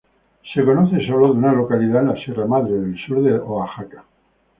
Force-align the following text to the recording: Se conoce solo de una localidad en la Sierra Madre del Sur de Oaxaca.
Se 0.51 0.65
conoce 0.65 1.05
solo 1.05 1.27
de 1.27 1.33
una 1.37 1.53
localidad 1.53 2.01
en 2.01 2.07
la 2.07 2.15
Sierra 2.15 2.47
Madre 2.47 2.73
del 2.73 2.97
Sur 3.05 3.21
de 3.21 3.37
Oaxaca. 3.37 4.03